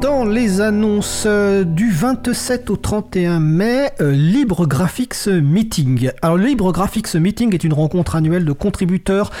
[0.00, 6.12] Dans les annonces euh, du 27 au 31 mai, euh, Libre Graphics Meeting.
[6.22, 9.32] Alors Libre Graphics Meeting est une rencontre annuelle de contributeurs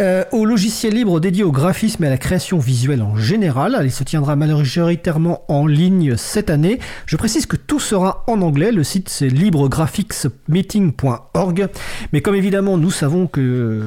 [0.00, 3.78] euh, au logiciel libre dédié au graphisme et à la création visuelle en général.
[3.84, 6.80] Il se tiendra majoritairement en ligne cette année.
[7.06, 8.72] Je précise que tout sera en anglais.
[8.72, 11.68] Le site c'est libregraphicsmeeting.org.
[12.12, 13.80] Mais comme évidemment nous savons que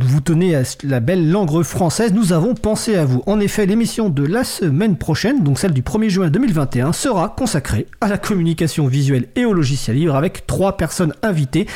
[0.00, 3.24] vous tenez à la belle langue française, nous avons pensé à vous.
[3.26, 7.86] En effet, l'émission de la semaine prochaine donc celle du 1er juin 2021, sera consacrée
[8.02, 11.66] à la communication visuelle et au logiciel libre avec trois personnes invitées,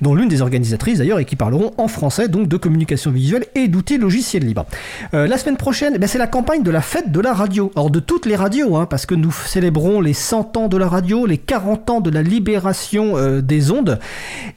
[0.00, 3.68] dont l'une des organisatrices d'ailleurs et qui parleront en français donc de communication visuelle et
[3.68, 4.64] d'outils logiciels libres.
[5.12, 7.70] Euh, la semaine prochaine, eh c'est la campagne de la fête de la radio.
[7.76, 10.88] Alors de toutes les radios, hein, parce que nous célébrons les 100 ans de la
[10.88, 13.98] radio, les 40 ans de la libération euh, des ondes.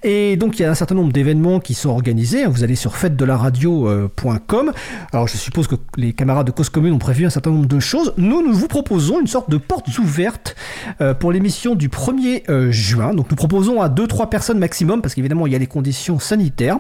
[0.04, 2.46] Et donc il y a un certain nombre d'événements qui sont organisés.
[2.46, 4.70] Vous allez sur fête-de-la-radio.com.
[4.70, 4.72] Euh,
[5.12, 7.80] Alors je suppose que les camarades de Cause Commune ont prévu un certain nombre de
[7.80, 10.56] choses nous, nous vous proposons une sorte de portes ouvertes
[11.02, 13.14] euh, pour l'émission du 1er euh, juin.
[13.14, 16.80] Donc nous proposons à 2-3 personnes maximum, parce qu'évidemment il y a les conditions sanitaires,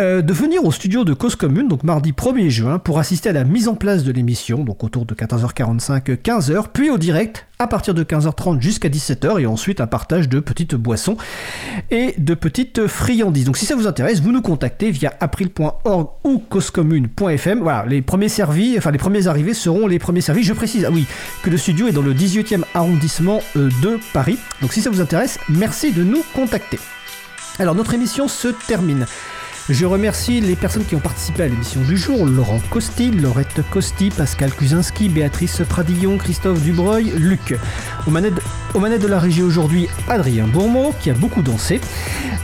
[0.00, 3.32] euh, de venir au studio de Cause Commune, donc mardi 1er juin, pour assister à
[3.32, 7.66] la mise en place de l'émission, donc autour de 14h45, 15h, puis au direct à
[7.66, 11.18] partir de 15h30 jusqu'à 17h, et ensuite un partage de petites boissons
[11.90, 13.44] et de petites friandises.
[13.44, 17.60] Donc si ça vous intéresse, vous nous contactez via april.org ou causecommune.fm.
[17.60, 20.44] Voilà, les premiers servis, enfin les premiers arrivés seront les premiers servis.
[20.44, 21.06] Je précise, ah oui,
[21.42, 24.38] que le studio est dans le 18e arrondissement euh, de Paris.
[24.62, 26.78] Donc si ça vous intéresse, merci de nous contacter.
[27.58, 29.04] Alors notre émission se termine.
[29.70, 34.10] Je remercie les personnes qui ont participé à l'émission du jour Laurent Costi, Laurette Costi,
[34.10, 37.56] Pascal Kuzinski, Béatrice Pradillon, Christophe Dubreuil, Luc.
[38.04, 38.34] Au manette,
[39.00, 41.80] de la régie aujourd'hui, Adrien Bourmeau, qui a beaucoup dansé.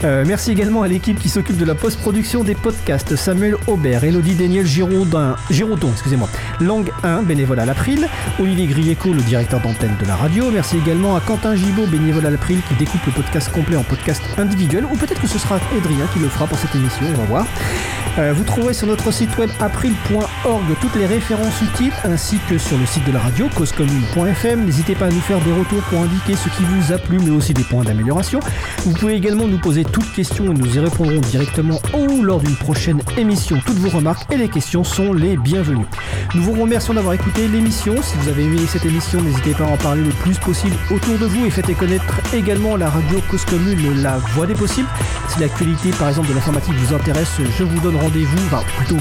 [0.05, 4.35] Euh, merci également à l'équipe qui s'occupe de la post-production des podcasts Samuel Aubert, Elodie
[4.35, 6.29] Daniel Giraudin, Giraudon, excusez-moi,
[6.61, 8.07] Langue 1, bénévole à l'April,
[8.39, 10.49] Olivier Grieco, le directeur d'antenne de la radio.
[10.49, 14.21] Merci également à Quentin Gibaud, bénévole à l'April, qui découpe le podcast complet en podcast
[14.37, 17.25] individuel, ou peut-être que ce sera Adrien qui le fera pour cette émission on va
[17.25, 18.06] voir.
[18.19, 22.75] Euh, vous trouverez sur notre site web april.org toutes les références utiles ainsi que sur
[22.77, 24.65] le site de la radio causecommune.fm.
[24.65, 27.29] N'hésitez pas à nous faire des retours pour indiquer ce qui vous a plu mais
[27.29, 28.39] aussi des points d'amélioration.
[28.85, 32.55] Vous pouvez également nous poser toutes questions et nous y répondrons directement ou lors d'une
[32.55, 33.59] prochaine émission.
[33.63, 35.85] Toutes vos remarques et les questions sont les bienvenues.
[36.33, 38.01] Nous vous remercions d'avoir écouté l'émission.
[38.01, 41.19] Si vous avez aimé cette émission, n'hésitez pas à en parler le plus possible autour
[41.19, 44.87] de vous et faites connaître également la radio Cause Commune, la voix des possibles.
[45.29, 48.97] Si l'actualité par exemple de l'informatique vous intéresse, je vous donne rendez-vous, enfin plutôt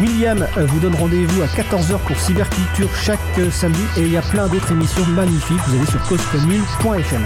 [0.00, 4.16] William euh, vous donne rendez-vous à 14h pour Cyberculture chaque euh, samedi et il y
[4.16, 7.24] a plein d'autres émissions magnifiques, vous allez sur causecommune.fm.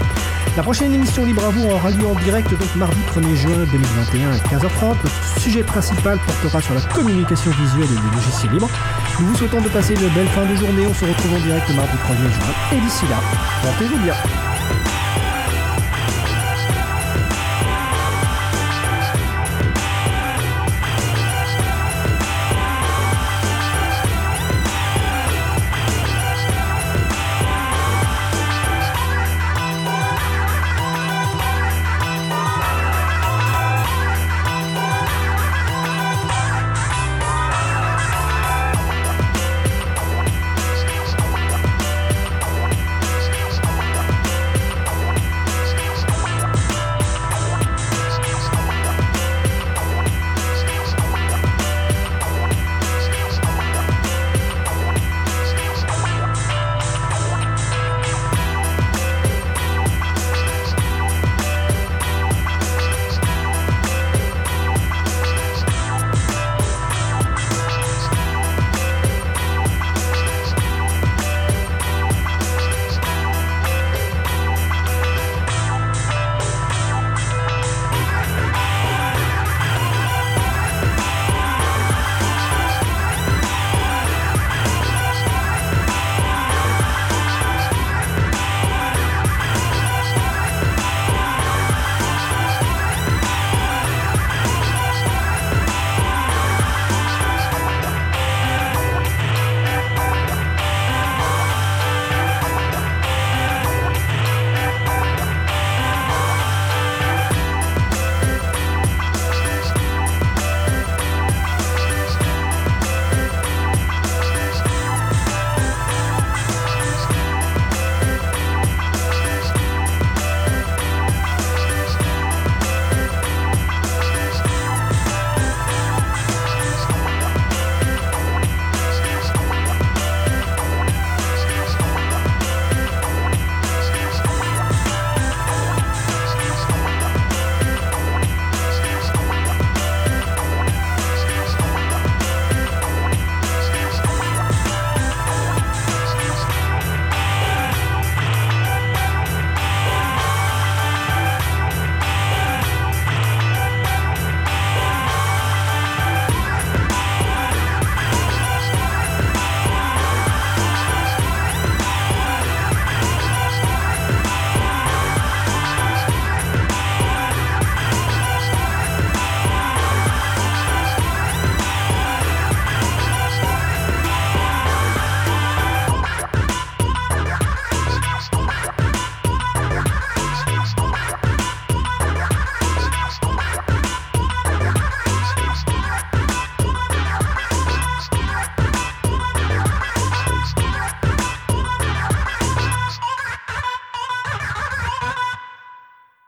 [0.57, 4.31] La prochaine émission Libre à vous aura lieu en direct donc mardi 1er juin 2021
[4.31, 4.95] à 15h30.
[5.03, 8.69] Notre sujet principal portera sur la communication visuelle et les logiciels libres.
[9.19, 11.69] Nous vous souhaitons de passer une belle fin de journée, on se retrouve en direct
[11.75, 13.17] mardi 1er juin et d'ici là,
[13.61, 14.15] portez-vous bien.